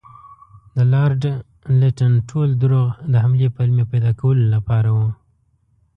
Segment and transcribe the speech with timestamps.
[0.75, 1.23] د لارډ
[1.79, 5.09] لیټن ټول دروغ د حملې پلمې پیدا کولو لپاره وو.